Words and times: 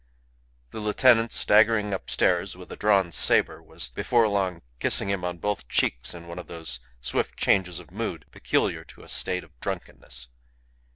The 0.71 0.79
lieutenant, 0.79 1.31
staggering 1.31 1.93
upstairs 1.93 2.57
with 2.57 2.71
a 2.71 2.75
drawn 2.75 3.11
sabre, 3.11 3.61
was 3.61 3.89
before 3.89 4.27
long 4.27 4.63
kissing 4.79 5.11
him 5.11 5.23
on 5.23 5.37
both 5.37 5.67
cheeks 5.69 6.15
in 6.15 6.25
one 6.27 6.39
of 6.39 6.47
those 6.47 6.79
swift 7.01 7.37
changes 7.37 7.77
of 7.77 7.91
mood 7.91 8.25
peculiar 8.31 8.83
to 8.85 9.03
a 9.03 9.07
state 9.07 9.43
of 9.43 9.59
drunkenness. 9.59 10.29